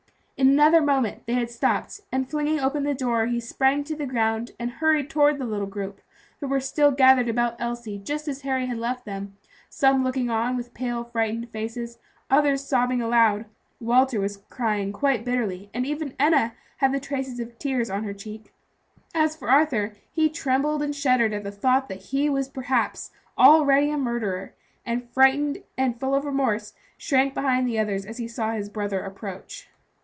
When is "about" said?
7.29-7.61